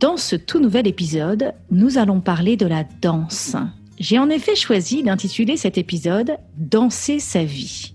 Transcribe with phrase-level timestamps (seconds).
[0.00, 3.54] dans ce tout nouvel épisode, nous allons parler de la danse.
[3.98, 7.94] J'ai en effet choisi d'intituler cet épisode Danser sa vie.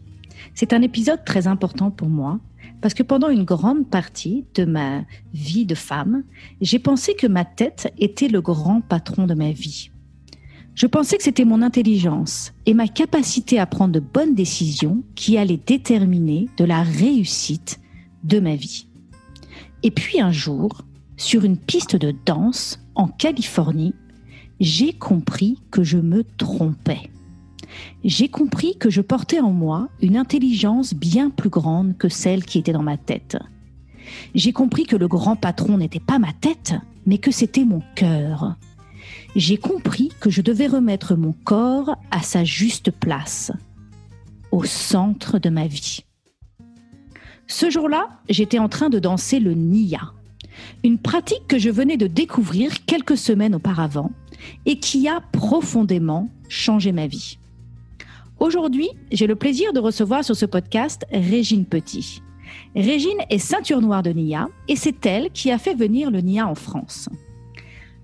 [0.53, 2.39] C'est un épisode très important pour moi
[2.79, 6.23] parce que pendant une grande partie de ma vie de femme,
[6.61, 9.89] j'ai pensé que ma tête était le grand patron de ma vie.
[10.75, 15.39] Je pensais que c'était mon intelligence et ma capacité à prendre de bonnes décisions qui
[15.39, 17.79] allaient déterminer de la réussite
[18.23, 18.87] de ma vie.
[19.81, 20.83] Et puis un jour,
[21.17, 23.93] sur une piste de danse en Californie,
[24.59, 27.09] j'ai compris que je me trompais.
[28.03, 32.59] J'ai compris que je portais en moi une intelligence bien plus grande que celle qui
[32.59, 33.37] était dans ma tête.
[34.33, 38.55] J'ai compris que le grand patron n'était pas ma tête, mais que c'était mon cœur.
[39.35, 43.51] J'ai compris que je devais remettre mon corps à sa juste place,
[44.51, 46.05] au centre de ma vie.
[47.47, 50.13] Ce jour-là, j'étais en train de danser le Nia,
[50.83, 54.11] une pratique que je venais de découvrir quelques semaines auparavant
[54.65, 57.37] et qui a profondément changé ma vie.
[58.39, 62.21] Aujourd'hui, j'ai le plaisir de recevoir sur ce podcast Régine Petit.
[62.75, 66.47] Régine est ceinture noire de Nia et c'est elle qui a fait venir le Nia
[66.47, 67.09] en France.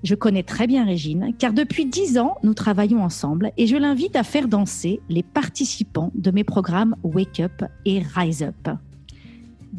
[0.03, 4.15] Je connais très bien Régine car depuis dix ans, nous travaillons ensemble et je l'invite
[4.15, 8.77] à faire danser les participants de mes programmes Wake Up et Rise Up.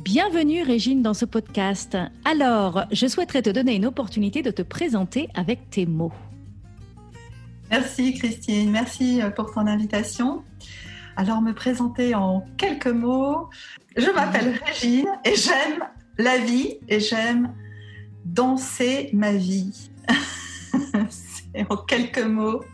[0.05, 1.97] Bienvenue Régine dans ce podcast.
[2.25, 6.12] Alors, je souhaiterais te donner une opportunité de te présenter avec tes mots.
[7.70, 10.43] Merci Christine, merci euh, pour ton invitation.
[11.16, 13.49] Alors, me présenter en quelques mots.
[13.97, 15.84] Je m'appelle Régine et j'aime
[16.19, 17.54] la vie et j'aime
[18.25, 19.88] danser ma vie.
[21.10, 22.65] C'est en quelques mots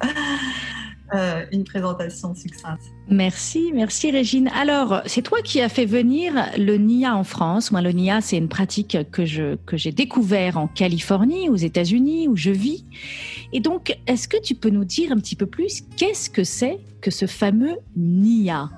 [1.14, 2.82] euh, une présentation succincte.
[3.08, 4.48] Merci, merci Régine.
[4.48, 7.72] Alors, c'est toi qui as fait venir le NIA en France.
[7.72, 12.28] Moi, le NIA, c'est une pratique que je que j'ai découvert en Californie, aux États-Unis,
[12.28, 12.84] où je vis.
[13.54, 16.78] Et donc, est-ce que tu peux nous dire un petit peu plus qu'est-ce que c'est
[17.00, 18.68] que ce fameux NIA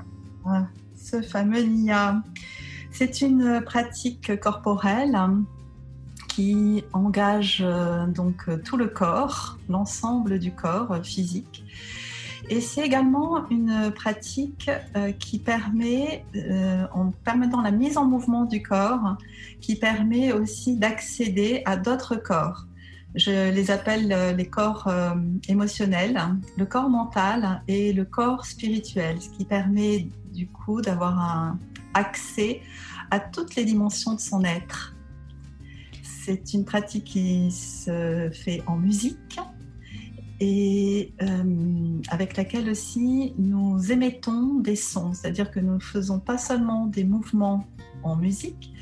[0.47, 2.23] ah, Ce fameux NIA,
[2.93, 5.19] c'est une pratique corporelle
[6.29, 11.65] qui engage euh, donc tout le corps, l'ensemble du corps physique
[12.51, 18.45] et c'est également une pratique euh, qui permet, euh, en permettant la mise en mouvement
[18.45, 19.17] du corps,
[19.61, 22.67] qui permet aussi d'accéder à d'autres corps.
[23.15, 24.93] Je les appelle euh, les corps
[25.49, 26.21] émotionnels,
[26.57, 31.59] le corps mental et le corps spirituel, ce qui permet du coup d'avoir un
[31.95, 32.63] accès
[33.13, 34.97] à toutes les dimensions de son être.
[36.03, 39.39] C'est une pratique qui se fait en musique,
[40.41, 46.39] et euh, avec laquelle aussi nous émettons des sons, c'est-à-dire que nous ne faisons pas
[46.39, 47.67] seulement des mouvements
[48.03, 48.73] en musique,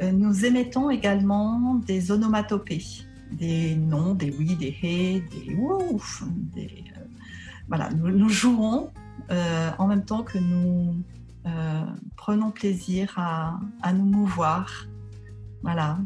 [0.00, 2.84] euh, nous émettons également des onomatopées,
[3.32, 6.22] des noms, des oui, des hé, des ouf,
[6.54, 7.00] des, euh,
[7.66, 8.90] voilà, nous, jouons
[9.78, 10.94] en même temps que nous
[12.16, 14.86] prenons plaisir à, à nous mouvoir.
[15.62, 15.98] Voilà,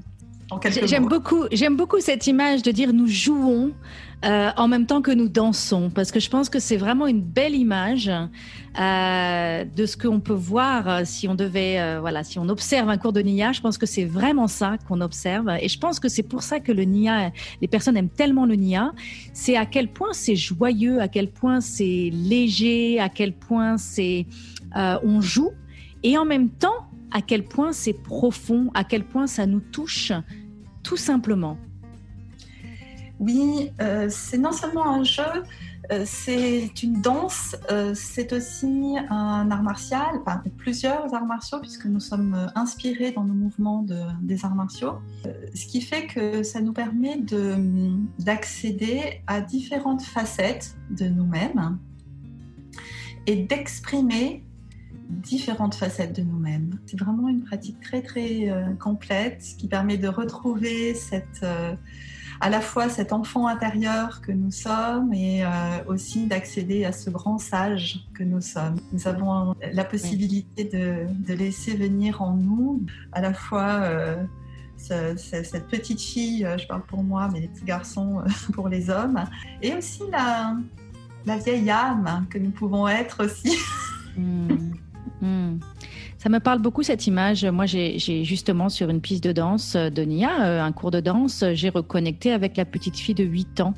[0.84, 3.72] J'aime beaucoup, j'aime beaucoup cette image de dire nous jouons
[4.24, 7.20] euh, en même temps que nous dansons, parce que je pense que c'est vraiment une
[7.20, 12.48] belle image euh, de ce qu'on peut voir euh, si on devait, voilà, si on
[12.48, 13.52] observe un cours de Nia.
[13.52, 16.60] Je pense que c'est vraiment ça qu'on observe, et je pense que c'est pour ça
[16.60, 18.92] que le Nia, les personnes aiment tellement le Nia,
[19.32, 24.26] c'est à quel point c'est joyeux, à quel point c'est léger, à quel point c'est
[24.74, 25.50] on joue,
[26.02, 30.12] et en même temps à quel point c'est profond, à quel point ça nous touche
[30.82, 31.58] tout simplement.
[33.22, 35.22] Oui, euh, c'est non seulement un jeu,
[35.92, 40.10] euh, c'est une danse, euh, c'est aussi un art martial,
[40.56, 44.94] plusieurs arts martiaux, puisque nous sommes inspirés dans nos mouvements de, des arts martiaux,
[45.54, 47.20] ce qui fait que ça nous permet
[48.19, 51.78] d'accéder à différentes facettes de nous-mêmes
[53.28, 54.44] et d'exprimer
[55.08, 56.80] différentes facettes de nous-mêmes.
[56.86, 61.46] C'est vraiment une pratique très très complète qui permet de retrouver cette,
[62.42, 65.48] à la fois cet enfant intérieur que nous sommes et euh,
[65.86, 68.80] aussi d'accéder à ce grand sage que nous sommes.
[68.92, 73.88] Nous avons la possibilité de, laisser venir en nous à la fois
[74.76, 78.22] cette petite fille, je parle pour moi, mais les petits garçons
[78.52, 79.24] pour les hommes,
[79.62, 80.56] et aussi la,
[81.38, 83.56] vieille âme que nous pouvons être aussi.
[84.16, 85.58] Hmm.
[86.22, 87.44] Ça me parle beaucoup cette image.
[87.44, 91.42] Moi, j'ai justement sur une piste de danse de Nia, euh, un cours de danse,
[91.54, 93.74] j'ai reconnecté avec la petite fille de 8 ans.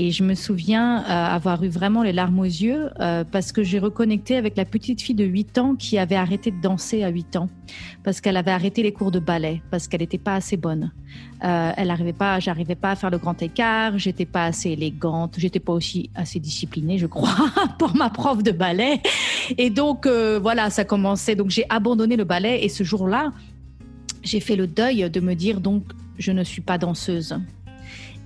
[0.00, 3.64] Et je me souviens euh, avoir eu vraiment les larmes aux yeux euh, parce que
[3.64, 7.08] j'ai reconnecté avec la petite fille de 8 ans qui avait arrêté de danser à
[7.08, 7.48] 8 ans
[8.04, 10.92] parce qu'elle avait arrêté les cours de ballet parce qu'elle n'était pas assez bonne.
[11.42, 15.34] Euh, elle n'arrivait pas, j'arrivais pas à faire le grand écart, j'étais pas assez élégante,
[15.36, 17.34] j'étais pas aussi assez disciplinée, je crois,
[17.80, 19.02] pour ma prof de ballet.
[19.58, 21.34] Et donc voilà, ça commençait.
[21.34, 23.32] Donc j'ai abandonné le ballet et ce jour-là,
[24.22, 25.82] j'ai fait le deuil de me dire donc
[26.18, 27.36] je ne suis pas danseuse.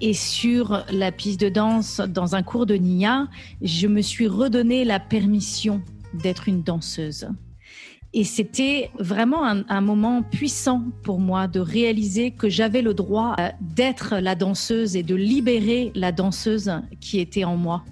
[0.04, 3.28] Et sur la piste de danse, dans un cours de Nia,
[3.62, 5.80] je me suis redonné la permission
[6.12, 7.28] d'être une danseuse.
[8.12, 13.50] Et c'était vraiment un, moment puissant pour moi de réaliser que j'avais le droit euh,
[13.60, 17.84] d'être la danseuse et de libérer la danseuse qui était en moi.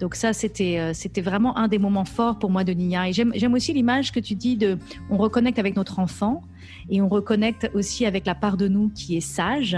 [0.00, 3.10] Donc ça, c'était euh, c'était vraiment un des moments forts pour moi de Nia.
[3.10, 4.78] Et j'aime aussi l'image que tu dis de,
[5.10, 6.42] on reconnecte avec notre enfant
[6.88, 9.76] et on reconnecte aussi avec la part de nous qui est sage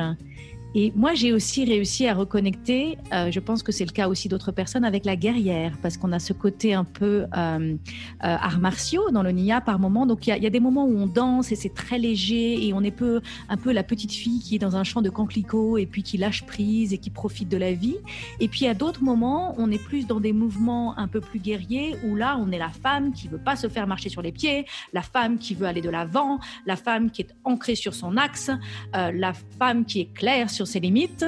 [0.79, 4.29] et moi, j'ai aussi réussi à reconnecter, euh, je pense que c'est le cas aussi
[4.29, 7.77] d'autres personnes, avec la guerrière, parce qu'on a ce côté un peu euh, euh,
[8.21, 10.05] arts martiaux dans le Nia par moment.
[10.05, 12.83] Donc, il y, a des moments où on danse et c'est très léger et on
[12.83, 15.87] est peu, un peu la petite fille qui est dans un champ de canclicots et
[15.87, 17.97] puis qui lâche prise et qui profite de la vie.
[18.41, 21.95] Et puis, à d'autres moments, on est plus dans des mouvements un peu plus guerriers
[22.05, 24.67] où là, on est la femme qui veut pas se faire marcher sur les pieds,
[24.93, 28.51] la femme qui veut aller de l'avant, la femme qui est ancrée sur son axe,
[28.93, 31.25] la femme qui est claire sur ses limites.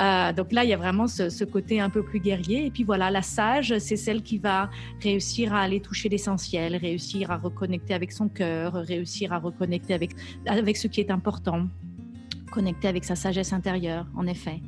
[0.00, 2.66] Euh, donc là, il y a vraiment ce, côté un peu plus guerrier.
[2.66, 4.70] Et puis voilà, la sage, c'est celle qui va
[5.02, 10.12] réussir à aller toucher l'essentiel, réussir à reconnecter avec son cœur, réussir à reconnecter avec,
[10.46, 11.68] avec ce qui est important,
[12.50, 14.60] connecter avec sa sagesse intérieure, en effet.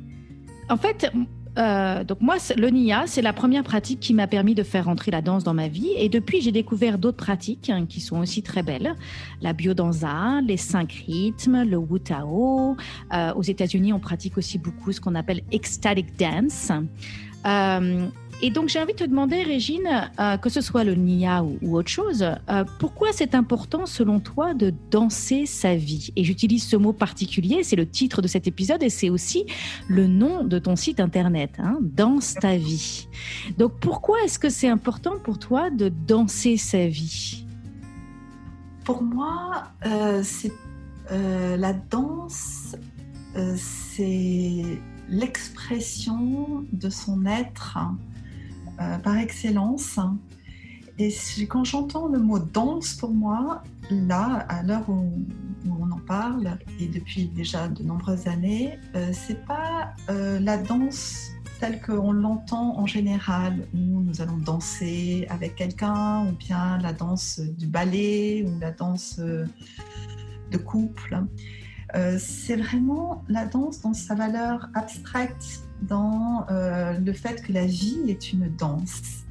[0.69, 1.11] En fait,
[1.57, 5.11] euh, donc moi, le Nia, c'est la première pratique qui m'a permis de faire rentrer
[5.11, 5.91] la danse dans ma vie.
[5.97, 8.95] Et depuis, j'ai découvert d'autres pratiques hein, qui sont aussi très belles.
[9.41, 12.77] La biodanza, les cinq rythmes, le Wu Tao.
[13.13, 16.71] Euh, aux États-Unis, on pratique aussi beaucoup ce qu'on appelle ecstatic dance.
[17.45, 18.07] Euh,
[18.41, 21.77] et donc j'ai envie de te demander, Régine, euh, que ce soit le Nia ou,
[21.77, 26.11] autre chose, euh, pourquoi c'est important selon toi de danser sa vie?
[26.15, 29.45] Et j'utilise ce mot particulier, c'est le titre de cet épisode et c'est aussi
[29.87, 33.07] le nom de ton site internet, hein, Danse ta vie.
[33.57, 37.45] Donc pourquoi est-ce que c'est important pour toi de danser sa vie?
[38.83, 40.51] Pour moi, euh, c'est
[41.57, 42.75] la danse,
[43.57, 44.63] c'est
[45.09, 47.77] l'expression de son être
[48.81, 49.99] euh, par excellence.
[50.97, 51.13] Et
[51.47, 55.25] quand j'entends le mot danse pour moi, là, à l'heure où,
[55.69, 61.29] on en parle, et depuis déjà de nombreuses années, euh, c'est pas euh, la danse
[61.59, 67.39] telle qu'on l'entend en général, où nous allons danser avec quelqu'un, ou bien la danse
[67.39, 71.19] du ballet, ou la danse de couple.
[72.17, 77.99] c'est vraiment la danse dans sa valeur abstraite dans euh, le fait que la vie
[78.07, 79.23] est une danse.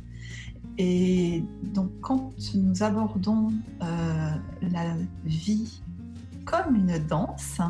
[0.79, 1.45] Et
[1.75, 3.53] donc quand nous abordons
[3.83, 4.31] euh,
[4.63, 4.95] la
[5.25, 5.83] vie
[6.45, 7.61] comme une danse,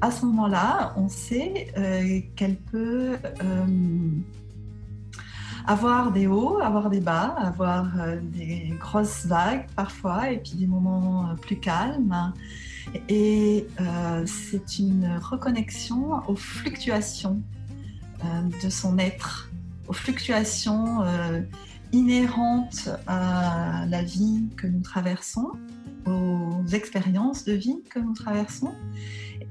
[0.00, 3.18] à ce moment-là, on sait euh, qu'elle peut
[5.66, 7.90] avoir des hauts, avoir des bas, avoir
[8.22, 12.32] des grosses vagues parfois, et puis des moments plus calmes.
[13.10, 13.66] Et
[14.24, 17.42] c'est une reconnexion aux fluctuations
[18.62, 19.50] de son être,
[19.88, 21.40] aux fluctuations euh,
[21.92, 25.52] inhérentes à la vie que nous traversons,
[26.06, 28.74] aux expériences de vie que nous traversons,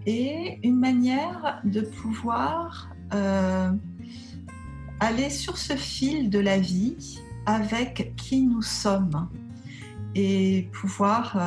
[0.05, 3.71] et une manière de pouvoir euh,
[4.99, 9.29] aller sur ce fil de la vie avec qui nous sommes
[10.15, 11.37] et pouvoir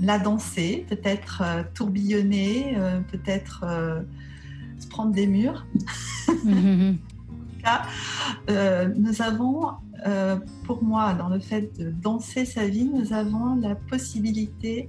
[0.00, 1.42] la danser, peut-être
[1.74, 2.76] tourbillonner,
[3.10, 3.64] peut-être
[4.90, 5.66] prendre des murs.
[6.44, 6.98] Mhm.
[8.48, 9.68] Euh, nous avons,
[10.06, 14.88] euh, pour moi, dans le fait de danser sa vie, nous avons la possibilité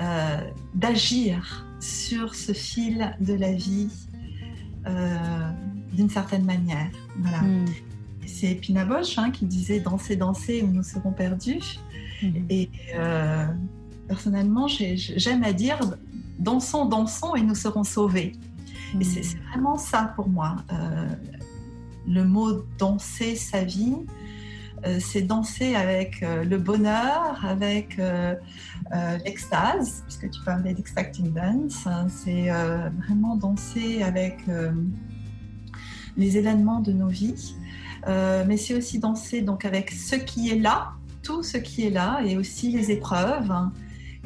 [0.00, 0.40] euh,
[0.74, 3.88] d'agir sur ce fil de la vie
[5.92, 6.90] d'une certaine manière.
[7.18, 7.42] Voilà.
[7.42, 7.66] Mhm.
[8.26, 11.78] C'est Pina Bosch hein, qui disait danser, danser ou nous serons perdus.
[12.22, 12.46] Mhm.
[12.50, 12.70] Et
[14.06, 15.78] personnellement, j'aime à dire
[16.38, 18.32] dansons, dansons et nous serons sauvés.
[18.98, 20.56] Et c'est vraiment ça pour moi.
[20.72, 21.08] Euh,
[22.06, 23.96] le mot danser sa vie,
[25.00, 28.00] c'est danser avec le bonheur, avec
[29.24, 31.86] l'extase, puisque tu parlais d'extracting dance.
[32.08, 32.48] C'est
[33.04, 34.38] vraiment danser avec
[36.16, 37.56] les événements de nos vies.
[38.06, 40.92] mais c'est aussi danser donc avec ce qui est là,
[41.22, 43.52] tout ce qui est là, et aussi les épreuves,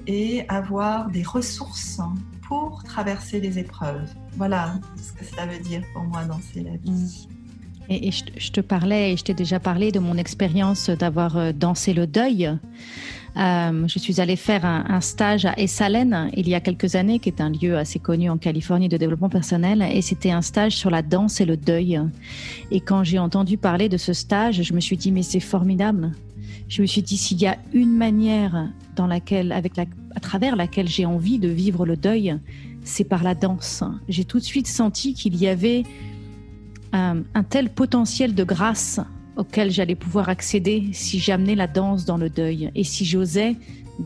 [0.07, 2.01] et avoir des ressources
[2.85, 4.09] traverser les épreuves.
[4.37, 7.29] Voilà ce que ça veut dire pour moi danser la vie.
[7.89, 11.93] Et, je, te parlais, et je t'ai déjà parlé de mon expérience d'avoir euh, dansé
[11.93, 12.51] le deuil.
[13.37, 17.31] Euh, je suis allée faire un, stage à Esalen il y a quelques années, qui
[17.31, 20.91] est un lieu assez connu en Californie de développement personnel, et c'était un stage sur
[20.91, 22.01] la danse et le deuil.
[22.71, 26.13] Et quand j'ai entendu parler de ce stage, je me suis dit mais c'est formidable.
[26.69, 30.57] Je me suis dit s'il y a une manière dans laquelle, avec la, à travers
[30.57, 32.39] laquelle j'ai envie de vivre le deuil,
[32.85, 33.85] c'est par la danse.
[34.09, 35.85] J'ai tout de suite senti qu'il y avait
[36.93, 39.01] un, tel potentiel de grâce
[39.37, 43.57] auquel j'allais pouvoir accéder si j'amenais la danse dans le deuil et si j'osais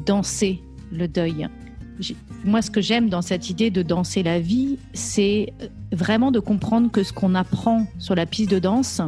[0.07, 1.49] danser le deuil.
[2.45, 5.53] Moi, ce que j'aime dans cette idée de danser la vie, c'est
[5.91, 9.01] vraiment de comprendre que ce qu'on apprend sur la piste de danse,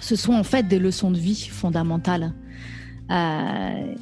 [0.00, 2.32] ce sont en fait des leçons de vie fondamentales.
[3.10, 3.94] Euh,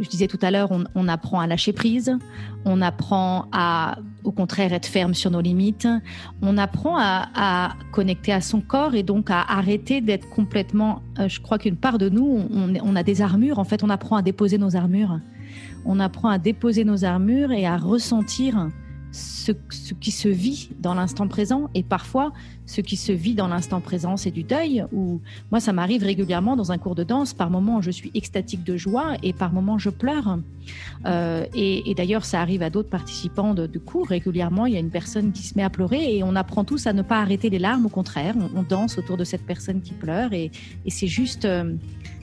[0.00, 2.16] je disais tout à l'heure, on, apprend à lâcher prise,
[2.64, 5.88] on apprend à, au contraire, être ferme sur nos limites,
[6.42, 11.02] on apprend à, connecter à son corps et donc à arrêter d'être complètement.
[11.18, 13.58] Euh, je crois qu'une part de nous, on, a des armures.
[13.58, 15.20] En fait, on apprend à déposer nos armures.
[15.84, 18.68] On apprend à déposer nos armures et à ressentir
[19.10, 19.52] ce,
[19.94, 22.32] qui se vit dans l'instant présent et parfois
[22.66, 26.56] ce qui se vit dans l'instant présent c'est du deuil ou moi ça m'arrive régulièrement
[26.56, 27.32] dans un cours de danse.
[27.32, 30.38] Par moments je suis extatique de joie et par moments je pleure.
[31.06, 34.08] Euh, et, d'ailleurs ça arrive à d'autres participants de, cours.
[34.08, 36.86] Régulièrement il y a une personne qui se met à pleurer et on apprend tous
[36.86, 37.86] à ne pas arrêter les larmes.
[37.86, 40.50] Au contraire on, danse autour de cette personne qui pleure et,
[40.88, 41.74] c'est juste euh,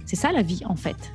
[0.05, 1.11] c'est ça la vie en fait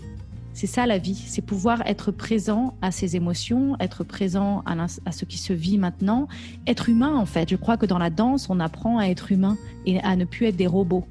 [0.60, 5.24] c'est ça la vie, c'est pouvoir être présent à ses émotions, être présent à, ce
[5.24, 6.28] qui se vit maintenant,
[6.66, 7.48] être humain en fait.
[7.48, 10.44] Je crois que dans la danse, on apprend à être humain et à ne plus
[10.44, 11.06] être des robots.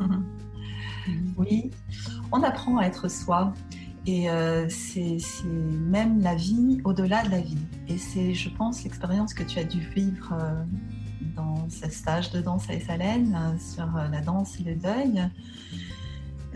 [0.00, 0.24] Mhm.
[1.36, 1.70] Oui,
[2.32, 3.52] on apprend à être soi.
[4.06, 7.58] Et euh, c'est même la vie au-delà de la vie.
[7.86, 10.64] Et c'est, je pense, l'expérience que tu as dû vivre euh,
[11.36, 15.22] dans ce stage de danse à Essalène euh, sur la danse et le deuil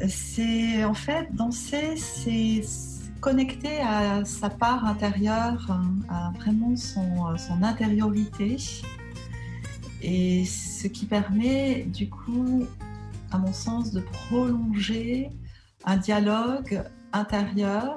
[0.08, 2.62] c'est en fait danser, c'est
[3.20, 5.66] connecter à sa part intérieure,
[6.08, 8.56] à vraiment son, son intériorité.
[10.02, 12.66] Et ce qui permet du coup,
[13.32, 15.30] à mon sens, de prolonger
[15.84, 17.96] un dialogue intérieur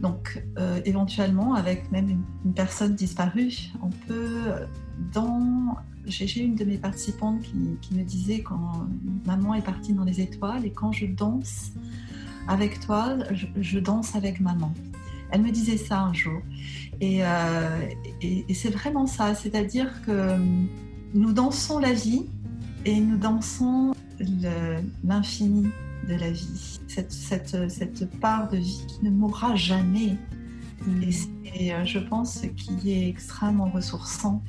[0.00, 4.66] donc, euh, éventuellement, avec même une, personne disparue, on peut,
[5.12, 5.76] dans.
[6.06, 8.86] J'ai une de mes participantes qui, me disait quand
[9.26, 11.72] maman est partie dans les étoiles et quand je danse
[12.48, 13.18] avec toi,
[13.60, 14.72] je, danse avec maman.
[15.30, 16.40] Elle me disait ça un jour.
[17.00, 17.88] Et, euh,
[18.22, 20.36] et c'est vraiment ça, c'est-à-dire que
[21.14, 22.26] nous dansons la vie
[22.84, 23.94] et nous dansons
[25.04, 25.70] l'infini
[26.08, 30.16] de la vie, cette, cette, cette, part de vie qui ne mourra jamais.
[30.86, 31.02] Mm.
[31.02, 34.42] Et c'est, euh, je pense, ce qui est extrêmement ressourçant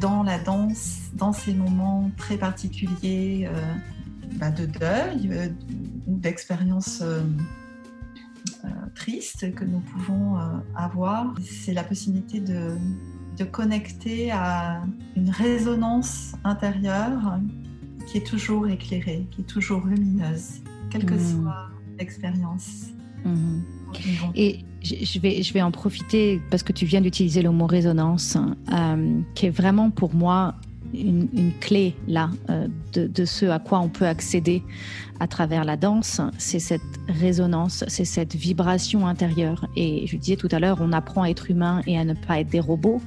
[0.00, 3.74] dans la danse, dans ces moments très particuliers euh,
[4.38, 5.48] bah, de deuil, euh,
[6.06, 7.02] d'expérience
[8.94, 10.36] triste que nous pouvons
[10.74, 11.34] avoir.
[11.42, 12.76] C'est la possibilité de,
[13.38, 14.82] de connecter à
[15.16, 17.38] une résonance intérieure
[18.06, 21.42] qui est toujours éclairée, qui est toujours lumineuse, quelle que hmm.
[21.42, 22.88] soit l'expérience.
[23.24, 23.60] Hmm.
[24.34, 28.36] Et je vais, je vais en profiter parce que tu viens d'utiliser le mot résonance,
[28.72, 30.54] euh, qui est vraiment pour moi
[30.94, 34.62] une, clé là euh, de, ce à quoi on peut accéder
[35.20, 39.66] à travers la danse, c'est cette résonance, c'est cette vibration intérieure.
[39.76, 42.40] Et je disais tout à l'heure, on apprend à être humain et à ne pas
[42.40, 43.02] être des robots.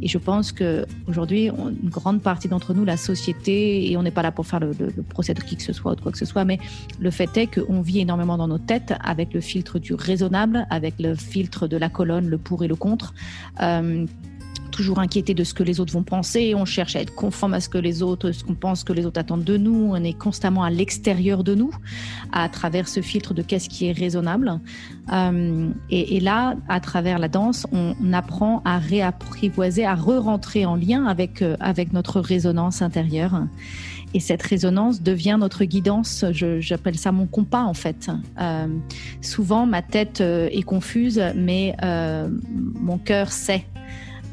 [0.00, 4.10] Et je pense que aujourd'hui, une grande partie d'entre nous, la société, et on n'est
[4.10, 4.72] pas là pour faire le,
[5.10, 6.58] procès de qui que ce soit ou de quoi que ce soit, mais
[6.98, 10.94] le fait est qu'on vit énormément dans nos têtes avec le filtre du raisonnable, avec
[10.98, 13.12] le filtre de la colonne, le pour et le contre.
[13.60, 14.06] Euh,
[14.70, 17.60] toujours inquiété de ce que les autres vont penser, on cherche à être conforme à
[17.60, 20.16] ce que les autres, ce qu'on pense que les autres attendent de nous, on est
[20.16, 21.70] constamment à l'extérieur de nous,
[22.32, 24.60] à travers ce filtre de qu'est-ce qui est raisonnable.
[25.12, 31.06] Euh, et, là, à travers la danse, on, apprend à réapprivoiser, à re-rentrer en lien
[31.06, 33.44] avec, euh, avec notre résonance intérieure.
[34.14, 36.24] Et cette résonance devient notre guidance.
[36.32, 38.10] J'appelle ça mon compas en fait.
[38.40, 38.66] Euh,
[39.20, 41.76] souvent, ma tête est confuse, mais
[42.74, 43.64] mon cœur sait.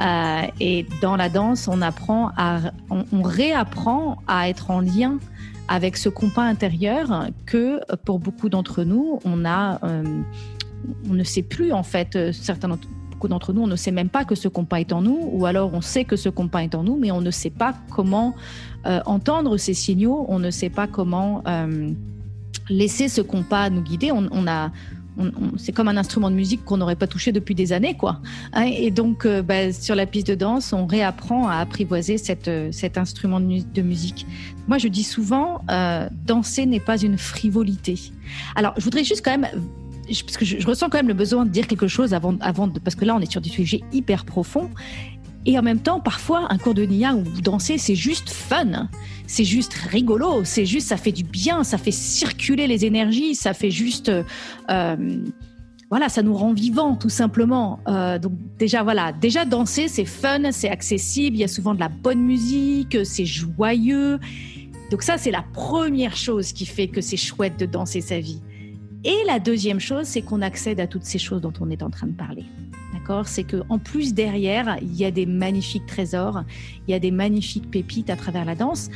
[0.01, 5.17] Euh, et dans la danse, on apprend à, on, réapprend à être en lien
[5.67, 11.73] avec ce compas intérieur que pour beaucoup d'entre nous, on a, on ne sait plus
[11.73, 12.69] en fait, certains
[13.11, 15.45] beaucoup d'entre nous, on ne sait même pas que ce compas est en nous, ou
[15.45, 18.33] alors on sait que ce compas est en nous, mais on ne sait pas comment
[18.85, 21.43] entendre ces signaux, on ne sait pas comment
[22.69, 24.11] laisser ce compas nous guider.
[25.57, 28.21] C'est comme un instrument de musique qu'on n'aurait pas touché depuis des années, quoi.
[28.53, 32.69] Hein, et donc, euh, bah, sur la piste de danse, on réapprend à apprivoiser euh,
[32.71, 34.25] cet instrument de, musique.
[34.67, 37.99] Moi, je dis souvent, euh, danser n'est pas une frivolité.
[38.55, 39.47] Alors, je voudrais juste quand même
[40.07, 42.79] parce que je, ressens quand même le besoin de dire quelque chose avant, avant de,
[42.79, 44.69] parce que là, on est sur des sujets hyper profonds.
[45.45, 48.89] Et en même temps, parfois, un cours de Nia ou danser, c'est juste fun.
[49.27, 50.43] C'est juste rigolo.
[50.43, 51.63] C'est juste, ça fait du bien.
[51.63, 53.35] Ça fait circuler les énergies.
[53.35, 54.11] Ça fait juste.
[54.69, 54.95] Euh,
[55.89, 57.79] voilà, ça nous rend vivants, tout simplement.
[57.87, 59.13] Euh, donc, déjà, voilà.
[59.13, 61.37] Déjà, danser, c'est fun, c'est accessible.
[61.37, 62.97] Il y a souvent de la bonne musique.
[63.05, 64.19] C'est joyeux.
[64.91, 68.41] Donc, ça, c'est la première chose qui fait que c'est chouette de danser sa vie.
[69.05, 71.89] Et la deuxième chose, c'est qu'on accède à toutes ces choses dont on est en
[71.89, 72.43] train de parler.
[73.25, 76.43] C'est que en plus derrière, il y a des magnifiques trésors,
[76.87, 78.89] il y a des magnifiques pépites à travers la danse.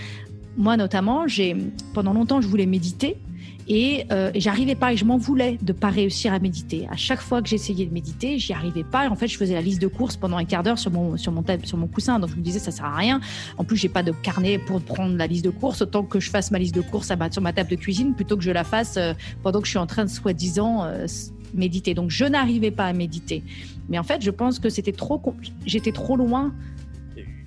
[0.57, 1.55] Moi notamment, j'ai
[1.93, 3.17] pendant longtemps je voulais méditer
[3.67, 6.87] et, euh, j'arrivais pas et je m'en voulais de pas réussir à méditer.
[6.91, 9.09] À chaque fois que j'essayais de méditer, j'y arrivais pas.
[9.09, 11.31] En fait, je faisais la liste de courses pendant un quart d'heure sur mon sur
[11.31, 12.19] mon sur mon coussin.
[12.19, 13.21] Donc je me disais ça sert à rien.
[13.57, 15.81] En plus, j'ai pas de carnet pour prendre la liste de courses.
[15.81, 18.43] Autant que je fasse ma liste de courses sur ma table de cuisine plutôt que
[18.43, 19.13] je la fasse euh,
[19.43, 21.07] pendant que je suis en train de soi-disant euh,
[21.53, 21.93] méditer.
[21.93, 23.43] Donc je n'arrivais pas à méditer.
[23.89, 25.21] Mais en fait, je pense que c'était trop,
[25.65, 26.53] j'étais trop loin,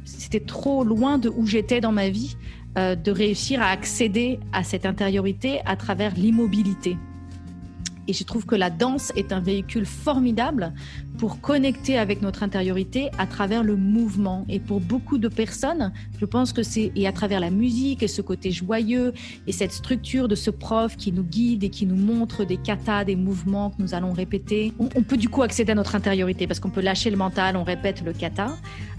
[0.05, 2.37] c'était trop loin de où j'étais dans ma vie,
[2.77, 6.97] euh, de réussir à accéder à cette intériorité à travers l'immobilité.
[8.09, 10.73] Et je trouve que la danse est un véhicule formidable
[11.19, 14.45] pour connecter avec notre intériorité à travers le mouvement.
[14.49, 18.09] Et pour beaucoup de personnes, je pense que c'est et à travers la musique et
[18.09, 19.13] ce côté joyeux
[19.47, 23.05] et cette structure de ce prof qui nous guide et qui nous montre des katas,
[23.05, 26.61] des mouvements que nous allons répéter, on, peut du coup accéder à notre intériorité parce
[26.61, 28.57] qu'on peut lâcher le mental, on répète le kata.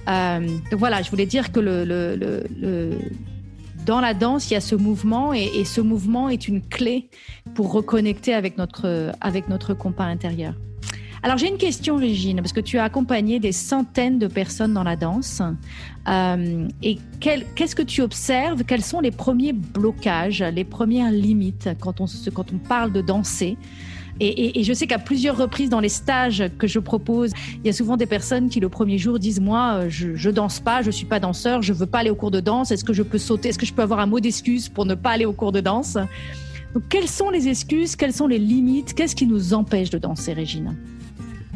[0.08, 2.98] Euh, donc voilà, je voulais dire que le,
[3.86, 7.10] dans la danse, il y a ce mouvement et, ce mouvement est une clé
[7.54, 10.56] pour reconnecter avec notre, avec notre compas intérieur.
[11.22, 14.84] Alors j'ai une question, Régine, parce que tu as accompagné des centaines de personnes dans
[14.84, 15.42] la danse.
[16.08, 18.64] Euh, et qu'est-ce que tu observes?
[18.64, 23.58] Quels sont les premiers blocages, les premières limites quand on, quand on parle de danser?
[24.20, 27.74] Et, je sais qu'à plusieurs reprises dans les stages que je propose, il y a
[27.74, 30.92] souvent des personnes qui le premier jour disent moi euh, je, je danse pas, je
[30.92, 32.72] suis pas danseur, je veux pas aller au cours de danse.
[32.72, 33.50] Est-ce que je peux sauter?
[33.50, 35.60] Est-ce que je peux avoir un mot d'excuse pour ne pas aller au cours de
[35.60, 35.98] danse?
[36.74, 37.96] Donc quelles sont les excuses?
[37.96, 38.94] Quelles sont les limites?
[38.94, 40.76] Qu'est-ce qui nous empêche de danser, Régine?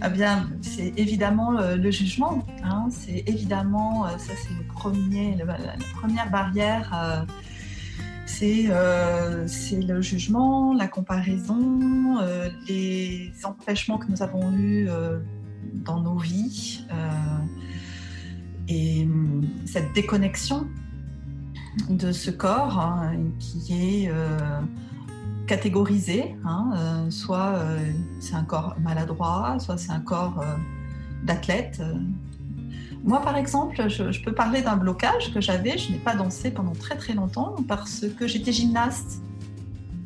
[0.05, 2.45] Eh bien, c'est évidemment le, jugement.
[2.63, 2.87] Hein.
[2.89, 4.49] c'est évidemment, euh, ça c'est
[5.37, 5.45] la,
[5.93, 7.25] première barrière
[8.69, 15.19] euh, c'est le jugement, la comparaison, euh, les empêchements que nous avons eus euh,
[15.73, 16.85] dans nos vies
[18.67, 20.67] et hum, cette déconnexion
[21.89, 24.11] de ce corps hein, qui est
[25.47, 27.59] catégorisé, hein, soit
[28.19, 30.43] c'est un corps maladroit, soit c'est un corps
[31.23, 31.81] d'athlète,
[33.09, 35.79] moi, par exemple, je, peux parler d'un blocage que j'avais.
[35.79, 39.23] Je n'ai pas dansé pendant très très longtemps parce que j'étais gymnaste.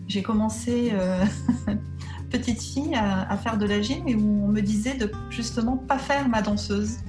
[0.08, 1.22] J'ai commencé euh,
[2.32, 5.98] petite fille à, faire de la gym et où on me disait de justement pas
[5.98, 7.00] faire ma danseuse.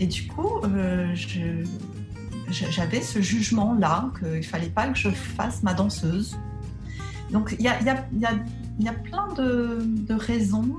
[0.00, 1.14] Et du coup, euh,
[2.48, 6.38] j'avais ce jugement-là qu'il fallait pas que je fasse ma danseuse.
[7.30, 8.06] Donc il y a, y, a,
[8.78, 10.76] y a, plein de, de raisons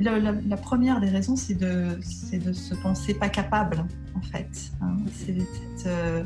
[0.00, 1.98] la, première des raisons, c'est de,
[2.32, 3.84] de se penser pas capable,
[4.14, 4.72] en fait.
[4.80, 4.96] Hein.
[5.12, 5.36] C'est
[5.86, 6.24] euh,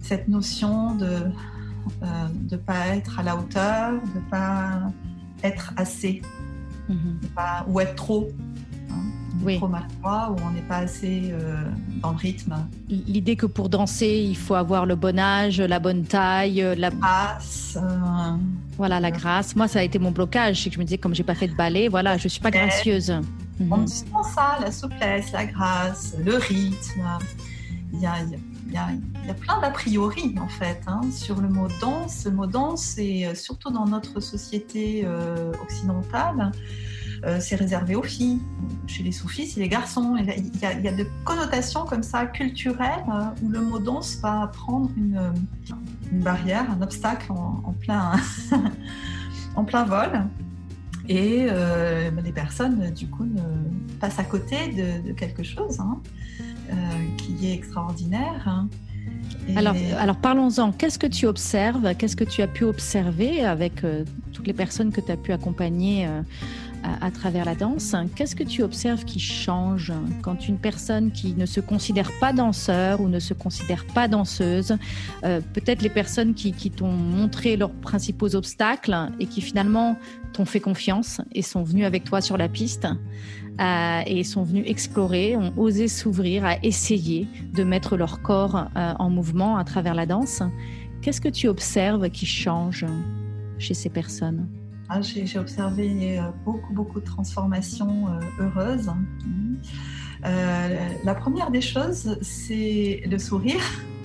[0.00, 4.92] cette, notion de ne euh, pas être à la hauteur, de ne pas
[5.42, 6.22] être assez,
[6.90, 7.68] mm-hmm.
[7.68, 8.28] ou être trop
[9.42, 9.56] oui.
[9.56, 11.64] trop maladroit ou on n'est pas assez euh,
[12.02, 12.54] dans le rythme.
[12.88, 17.78] L'idée que pour danser, il faut avoir le bon âge, la bonne taille, la grâce.
[17.80, 18.36] Euh,
[18.76, 19.56] voilà, la grâce.
[19.56, 20.62] Moi, ça a été mon blocage.
[20.62, 22.50] C'est que je me disais, comme j'ai pas fait de ballet, voilà, je suis pas
[22.50, 23.12] gracieuse.
[23.70, 23.84] On mhm.
[23.84, 27.02] dit ça, la souplesse, la grâce, le rythme.
[27.92, 28.14] Il y a,
[28.66, 28.88] il y a,
[29.22, 32.24] il y a plein d'a priori en fait hein, sur le mot danse.
[32.24, 35.06] Le mot danse, et euh, surtout dans notre société
[35.62, 36.52] occidentale,
[37.24, 38.40] euh, c'est réservé aux filles.
[38.86, 40.16] Chez les soufis, c'est les garçons.
[40.18, 40.26] Il
[40.60, 45.20] y, a, il connotations comme ça culturelles euh, où le mot danse va prendre une,
[46.10, 48.12] une barrière, un obstacle en, plein,
[49.56, 50.24] en plein vol.
[51.08, 53.28] Et euh, les personnes, du coup,
[54.00, 54.56] passent à côté
[55.04, 56.00] de, quelque chose hein,
[57.18, 58.42] qui est extraordinaire.
[58.46, 58.68] Hein.
[59.56, 60.72] Alors, parlons-en.
[60.72, 61.94] Qu'est-ce que tu observes?
[61.96, 65.32] Qu'est-ce que tu as pu observer avec euh, toutes les personnes que tu as pu
[65.32, 66.06] accompagner
[66.82, 69.92] à, travers la danse Qu'est-ce que tu observes qui change
[70.22, 74.76] quand une personne qui ne se considère pas danseur ou ne se considère pas danseuse,
[75.24, 79.96] euh, peut-être les personnes qui, qui t'ont montré leurs principaux obstacles et qui finalement
[80.32, 82.86] t'ont fait confiance et sont venues avec toi sur la piste
[83.60, 88.94] euh, et sont venus explorer, ont osé s'ouvrir, à essayer de mettre leur corps euh,
[88.98, 90.42] en mouvement à travers la danse.
[91.02, 92.86] Qu'est-ce que tu observes qui change
[93.58, 94.48] chez ces personnes?
[94.94, 98.06] Ah, J'ai observé euh, beaucoup, beaucoup de transformations
[98.38, 98.90] heureuses.
[100.22, 103.64] la première des choses, c'est le sourire,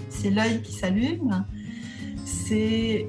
[0.09, 1.45] c'est l'œil qui s'allume,
[2.25, 3.07] c'est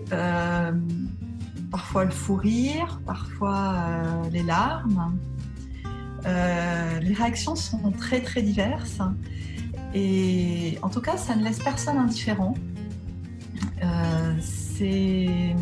[1.71, 5.19] parfois le fou rire, parfois les larmes.
[6.27, 9.01] Euh, les réactions sont très très diverses
[9.95, 12.55] et en tout cas ça ne laisse personne indifférent.
[13.83, 15.55] Euh, c'est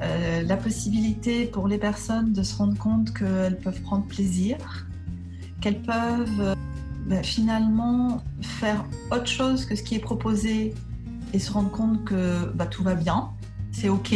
[0.00, 4.86] euh, la possibilité pour les personnes de se rendre compte qu'elles peuvent prendre plaisir,
[5.60, 6.56] qu'elles peuvent
[7.06, 10.74] bah, finalement faire autre chose que ce qui est proposé
[11.32, 13.30] et se rendre compte que bah, tout va bien,
[13.72, 14.14] c'est ok,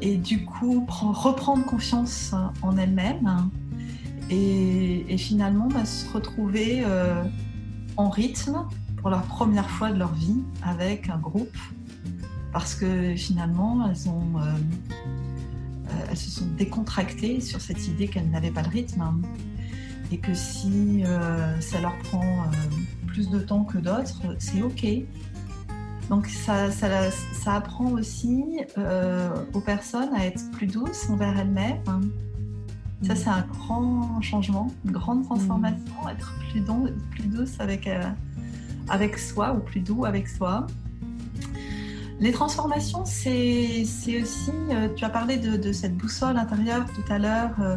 [0.00, 3.50] et du coup reprendre confiance en elles-mêmes
[4.30, 7.24] et, finalement bah, se retrouver euh,
[7.96, 8.64] en rythme
[8.96, 11.56] pour la première fois de leur vie avec un groupe
[12.52, 14.44] parce que finalement elles, ont, euh,
[15.90, 19.20] euh, elles se sont décontractées sur cette idée qu'elles n'avaient pas de rythme hein.
[20.10, 21.04] et que si
[21.60, 22.44] ça leur prend
[23.06, 24.86] plus de temps que d'autres, c'est ok.
[26.08, 28.42] Donc ça, ça, ça apprend aussi
[29.52, 31.82] aux personnes à être plus douces envers elles-mêmes.
[31.86, 32.00] Hein.
[33.02, 36.08] Ça, c'est un grand changement, une grande transformation, mm.
[36.08, 36.62] être plus,
[37.10, 38.02] plus douce avec, euh,
[38.88, 40.66] avec soi ou plus doux avec soi.
[42.20, 47.54] Les transformations, c'est aussi, euh, tu as parlé de, cette boussole intérieure tout à l'heure
[47.60, 47.76] euh,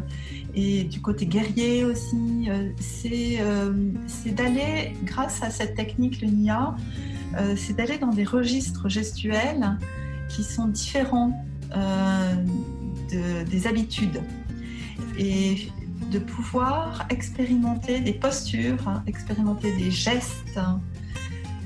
[0.55, 2.49] et du côté guerrier aussi,
[2.79, 6.75] c'est d'aller, grâce à cette technique, le NIA,
[7.55, 9.77] c'est d'aller dans des registres gestuels
[10.27, 14.21] qui sont différents de, des habitudes.
[15.17, 15.69] Et
[16.11, 20.59] de pouvoir expérimenter des postures, hein, expérimenter des gestes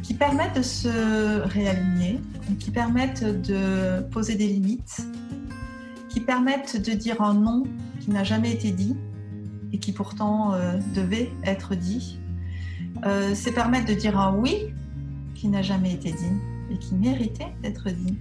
[0.05, 2.21] qui permettent de se réaligner,
[2.59, 5.03] qui permettent de poser des limites,
[6.09, 7.63] qui permettent de dire un non
[7.99, 8.95] qui n'a jamais été dit
[9.73, 12.19] et qui pourtant euh, devait être dit.
[13.03, 14.55] Euh, c'est permettre de dire un oui
[15.33, 16.35] qui n'a jamais été dit
[16.71, 18.19] et qui méritait d'être dit.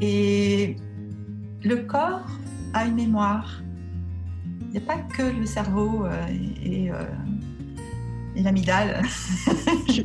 [0.00, 0.76] Et
[1.62, 2.30] le corps
[2.72, 3.60] a une mémoire
[4.60, 6.26] il n'y a pas que le cerveau euh,
[6.64, 6.90] et, et
[8.42, 9.02] l'amidale.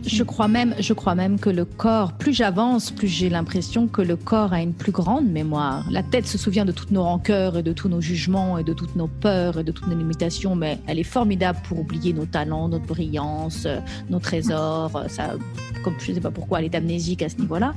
[0.05, 4.01] je, crois même, je crois même que le corps, plus j'avance, plus j'ai l'impression que
[4.01, 5.85] le corps a une plus grande mémoire.
[5.89, 8.73] La tête se souvient de toutes nos rancœurs et de tous nos jugements et de
[8.73, 12.25] toutes nos peurs et de toutes nos limitations, mais elle est formidable pour oublier nos
[12.25, 13.67] talents, notre brillance,
[14.09, 15.05] nos trésors.
[15.07, 15.35] Ça,
[15.83, 17.73] comme je ne sais pas pourquoi elle est amnésique à ce niveau-là.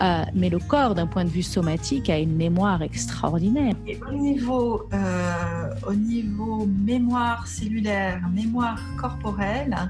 [0.00, 3.74] Euh, mais le corps, d'un point de vue somatique, a une mémoire extraordinaire.
[3.86, 9.89] Et au niveau, euh, au niveau mémoire cellulaire, mémoire corporelle,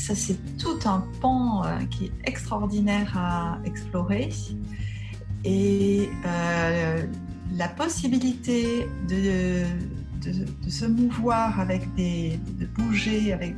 [0.00, 4.30] ça, c'est tout un pan euh, qui est extraordinaire à explorer.
[5.44, 7.06] Et euh,
[7.54, 9.64] la possibilité de,
[10.68, 13.54] se mouvoir avec des, de bouger avec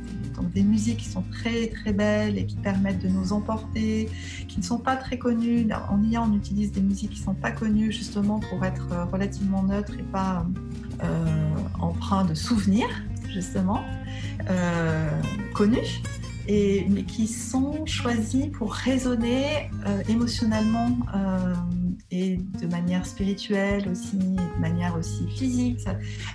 [0.53, 4.09] des musiques qui sont très très belles et qui permettent de nous emporter,
[4.47, 5.67] qui ne sont pas très connues.
[5.89, 9.63] En IA, on utilise des musiques qui ne sont pas connues justement pour être relativement
[9.63, 10.45] neutres et pas
[11.03, 12.89] euh, empreints de souvenirs
[13.33, 13.83] justement
[14.49, 15.09] euh,
[15.53, 16.01] connues
[16.47, 21.53] et, mais qui sont choisis pour résonner euh, émotionnellement euh,
[22.11, 25.79] et de manière spirituelle aussi, de manière aussi physique.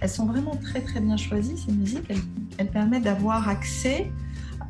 [0.00, 2.10] elles sont vraiment très très bien choisies, ces musiques.
[2.58, 4.10] Elles, permettent d'avoir accès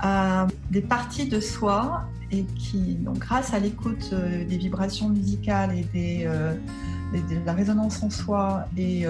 [0.00, 5.76] à des parties de soi et qui, donc grâce à l'écoute euh, des vibrations musicales
[5.76, 9.06] et des, de la résonance en soi et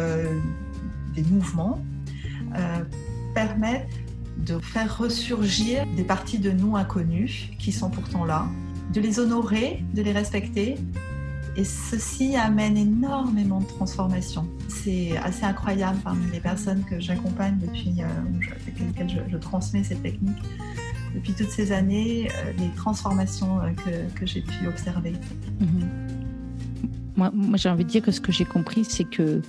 [1.14, 1.82] des mouvements,
[3.34, 3.88] permettent
[4.38, 8.46] de faire ressurgir des parties de nous inconnues qui sont pourtant là,
[8.92, 10.76] de les honorer, de les respecter.
[11.56, 14.46] Et ceci amène énormément de transformation.
[14.68, 18.04] C'est assez incroyable parmi les personnes que j'accompagne depuis, euh,
[18.62, 20.38] avec lesquelles je, transmets cette technique
[21.14, 23.70] depuis toutes ces années, euh, les transformations euh,
[24.14, 25.14] que, j'ai pu observer.
[25.58, 25.88] Mhm.
[27.16, 29.42] Moi, moi j'ai envie de dire que ce que j'ai compris, c'est que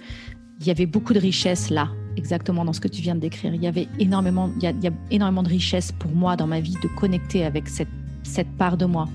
[0.62, 1.90] il y avait beaucoup de richesse là
[2.20, 3.56] exactement dans ce que tu viens de décrire.
[3.56, 6.78] Il y avait énormément, il y a, énormément de richesse pour moi dans ma vie
[6.84, 7.90] de connecter avec cette
[8.24, 9.08] cette part de moi.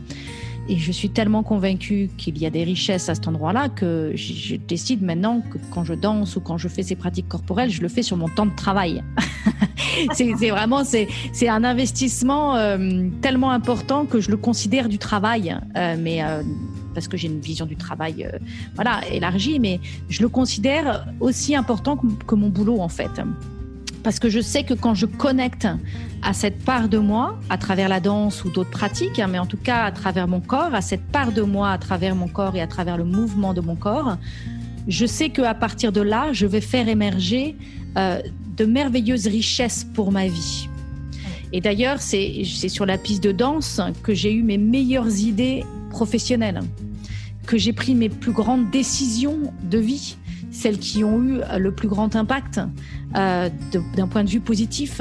[0.68, 4.56] Et je suis tellement convaincue qu'il y a des richesses à cet endroit-là que je
[4.56, 7.88] décide maintenant que quand je danse ou quand je fais ces pratiques corporelles, je le
[7.88, 9.02] fais sur mon temps de travail.
[10.14, 15.96] c'est vraiment c'est un investissement euh, tellement important que je le considère du travail, euh,
[15.98, 16.42] mais euh,
[16.94, 18.26] parce que j'ai une vision du travail
[18.74, 23.20] voilà élargie, mais je le considère aussi important que, que mon boulot en fait
[24.04, 25.66] parce que je sais que quand je connecte
[26.22, 29.46] à cette part de moi, à travers la danse ou d'autres pratiques, hein, mais en
[29.46, 32.54] tout cas à travers mon corps, à cette part de moi, à travers mon corps
[32.54, 34.18] et à travers le mouvement de mon corps,
[34.86, 37.56] je sais qu'à partir de là, je vais faire émerger
[37.96, 38.20] euh,
[38.56, 40.68] de merveilleuses richesses pour ma vie.
[41.54, 46.60] Et d'ailleurs, c'est sur la piste de danse que j'ai eu mes meilleures idées professionnelles,
[47.46, 50.16] que j'ai pris mes plus grandes décisions de vie
[50.50, 52.60] celles qui ont eu le plus grand impact
[53.16, 53.48] euh,
[53.96, 55.00] d'un point de vue positif.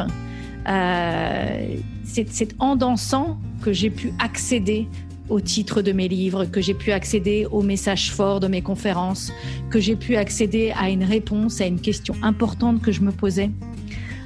[0.68, 4.88] Euh, c'est en dansant que j'ai pu accéder
[5.30, 9.32] au titre de mes livres, que j'ai pu accéder aux messages forts de mes conférences,
[9.70, 13.50] que j'ai pu accéder à une réponse à une question importante que je me posais.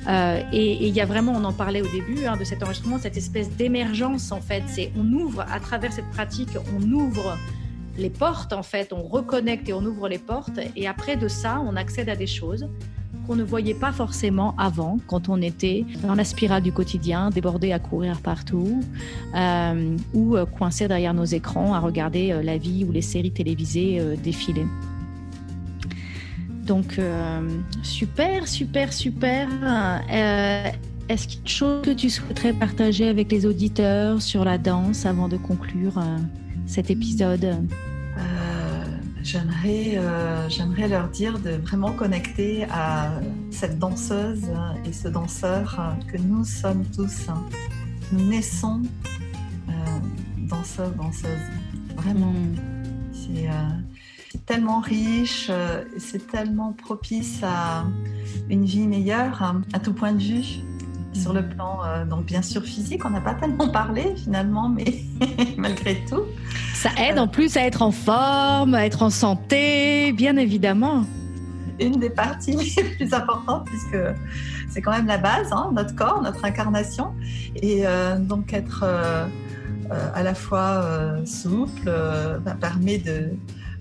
[0.07, 2.97] Euh, et il y a vraiment, on en parlait au début hein, de cet enregistrement,
[2.97, 4.63] cette espèce d'émergence en fait.
[4.67, 7.37] C'est on ouvre à travers cette pratique, on ouvre
[7.97, 10.59] les portes, en fait, on reconnecte et on ouvre les portes.
[10.75, 12.69] Et après de ça, on accède à des choses
[13.25, 17.73] qu'on ne voyait pas forcément avant, quand on était dans la spirale du quotidien, débordé
[17.73, 18.81] à courir partout,
[19.35, 24.01] euh, ou euh, coincé derrière nos écrans à regarder la vie ou les séries télévisées
[24.23, 24.65] défiler.
[26.67, 26.99] Donc,
[27.83, 29.47] super, super, super.
[31.09, 34.57] Est-ce qu'il y a une chose que tu souhaiterais partager avec les auditeurs sur la
[34.57, 36.03] danse avant de conclure
[36.65, 37.55] cet épisode?
[39.27, 43.11] J'aimerais, euh, j'aimerais leur dire de vraiment connecter à
[43.51, 44.45] cette danseuse
[44.85, 47.27] et ce danseur que nous sommes tous.
[48.13, 48.81] Nous naissons
[49.67, 49.73] euh,
[50.47, 51.27] danseurs, danseuses.
[51.97, 52.31] Vraiment.
[52.31, 52.55] Hmm.
[53.31, 53.51] Euh,
[54.37, 55.51] c'est, tellement riche,
[55.97, 57.85] c'est tellement propice à
[58.49, 60.61] une vie meilleure à tout point de vue
[61.17, 65.03] sur le plan, euh, donc bien sûr physique, on n'a pas tellement parlé finalement, mais
[65.57, 66.21] malgré tout.
[66.73, 71.05] Ça aide en plus à être en forme, à être en santé, bien évidemment.
[71.79, 73.97] Une des parties les plus importantes, puisque
[74.69, 77.13] c'est quand même la base, hein, notre corps, notre incarnation,
[77.55, 79.25] et euh, donc être euh,
[80.13, 80.83] à la fois
[81.25, 81.89] souple
[82.43, 83.31] bah, permet de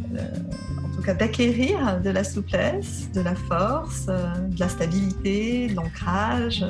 [0.00, 6.64] en tout cas d'acquérir de la souplesse, de la force, de la stabilité, de l'ancrage,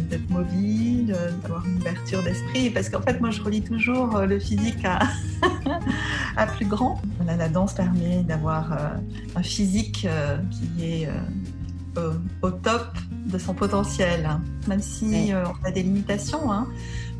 [0.00, 2.70] d'être mobile, d'avoir une ouverture d'esprit.
[2.70, 5.00] Parce qu'en fait, moi, je relis toujours euh, le physique à,
[6.36, 7.00] à plus grand.
[7.26, 8.76] la danse permet d'avoir euh,
[9.36, 11.08] un physique euh, qui est
[12.42, 14.42] au, top de son potentiel, hein.
[14.66, 16.50] même si on a des limitations.
[16.50, 16.66] Hein.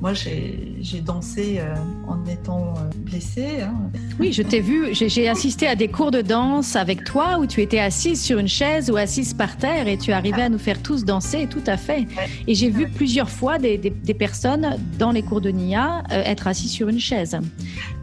[0.02, 1.76] Moi, j'ai dansé euh,
[2.08, 3.60] en étant euh, blessée.
[3.62, 3.72] Hein.
[4.18, 7.62] Oui, je t'ai vu, j'ai assisté à des cours de danse avec toi où tu
[7.62, 10.82] étais assise sur une chaise ou assise par terre et tu arrivais à nous faire
[10.82, 12.08] tous danser, tout à fait.
[12.48, 16.48] Et j'ai vu plusieurs fois des, des, personnes dans les cours de Nia euh, être
[16.48, 17.38] assises sur une chaise.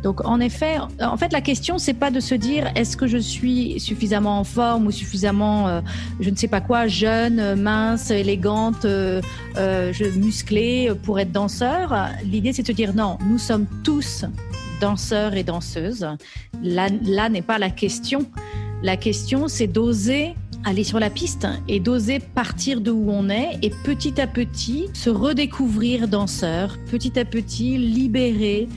[0.04, 3.18] Donc, en effet, en fait, la question, c'est pas de se dire est-ce que je
[3.18, 5.82] suis suffisamment en forme ou suffisamment,
[6.20, 8.86] je ne sais pas quoi, jeune, mince, élégante,
[10.16, 14.26] musclée pour être danseur l'idée c'est de dire non, nous sommes tous
[14.82, 16.08] danseurs et danseuses.
[16.64, 18.26] Là, là n'est pas la question.
[18.84, 20.36] La question c'est d'oser
[20.66, 24.90] aller sur la piste et d'oser partir de où on est et petit à petit
[24.94, 28.68] se redécouvrir danseur, petit à petit libérer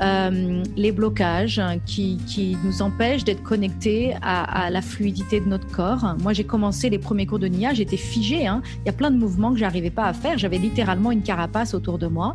[0.00, 5.66] euh, les blocages qui, qui nous empêchent d'être connectés à, à, la fluidité de notre
[5.68, 6.16] corps.
[6.20, 8.46] Moi, j'ai commencé les premiers cours de Nia, j'étais figée.
[8.46, 8.62] Hein.
[8.84, 10.38] Il y a plein de mouvements que j'arrivais pas à faire.
[10.38, 12.34] J'avais littéralement une carapace autour de moi.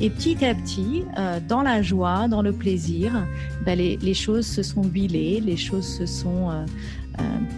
[0.00, 3.12] Et petit à petit, euh, dans la joie, dans le plaisir,
[3.64, 6.64] ben, les, les, choses se sont huilées, les choses se sont euh,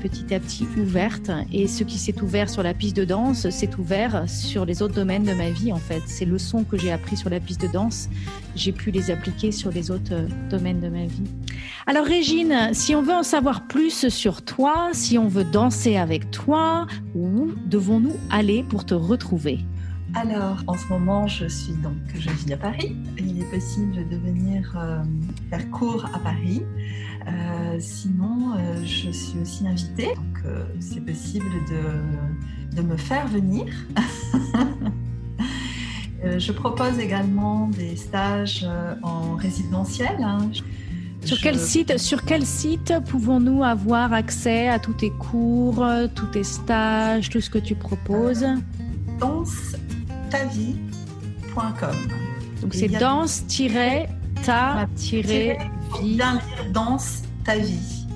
[0.03, 1.31] petit à petit ouverte.
[1.53, 4.95] Et ce qui s'est ouvert sur la piste de danse s'est ouvert sur les autres
[4.95, 6.03] domaines de ma vie, en fait.
[6.07, 8.09] Ces leçons que j'ai apprises sur la piste de danse,
[8.55, 11.25] j'ai pu les appliquer sur les autres euh, domaines de ma vie.
[11.87, 16.31] Alors, Régine, si on veut en savoir plus sur toi, si on veut danser avec
[16.31, 19.61] toi, où devons-nous aller pour te retrouver?
[20.14, 22.96] Alors, en ce moment, je suis donc, je vis à Paris.
[23.18, 25.03] Il est possible de venir euh,
[25.50, 26.62] faire cours à Paris.
[27.27, 30.44] Euh, sinon, euh, je suis aussi invitée, donc
[30.79, 33.66] c'est possible de, de, me faire venir.
[36.38, 38.64] je propose également des stages
[39.03, 40.16] en résidentiel.
[40.20, 40.50] Hein.
[41.24, 46.44] Sur quel site, sur quel site pouvons-nous avoir accès à tous tes cours, tous tes
[46.44, 48.46] stages, tout ce que tu proposes?
[49.18, 49.74] Danse
[52.61, 54.07] Donc c'est danse-ta-vie.
[56.73, 58.07] Danse ta vie.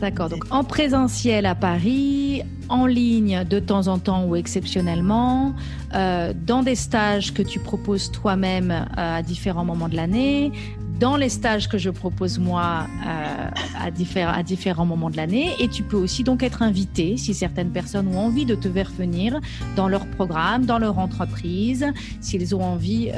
[0.00, 5.54] D'accord, donc en présentiel à Paris, en ligne de temps en temps ou exceptionnellement,
[5.94, 10.52] euh, dans des stages que tu proposes toi-même euh, à différents moments de l'année,
[10.98, 15.50] dans les stages que je propose moi euh, à, à différents moments de l'année.
[15.58, 18.90] Et tu peux aussi donc être invité si certaines personnes ont envie de te faire
[18.90, 19.38] venir
[19.76, 21.86] dans leur programme, dans leur entreprise,
[22.20, 23.10] s'ils ont envie.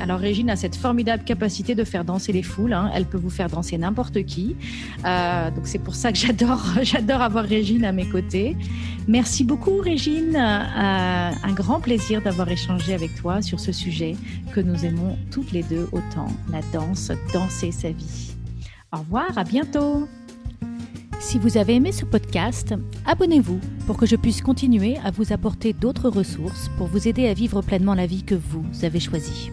[0.00, 2.72] Alors Régine a cette formidable capacité de faire danser les foules.
[2.72, 2.90] Hein.
[2.92, 4.56] Elle peut vous faire danser n'importe qui.
[5.04, 8.56] Donc c'est pour ça que j'adore avoir Régine à mes côtés.
[9.08, 10.36] Merci beaucoup Régine.
[10.36, 14.16] un grand plaisir d'avoir échangé avec toi sur ce sujet
[14.52, 18.34] que nous aimons toutes les deux autant, la danse danser sa vie.
[18.92, 20.06] Au revoir, à bientôt.
[21.20, 22.74] Si vous avez aimé ce podcast,
[23.06, 27.34] abonnez-vous pour que je puisse continuer à vous apporter d'autres ressources pour vous aider à
[27.34, 29.50] vivre pleinement la vie que vous avez choisie.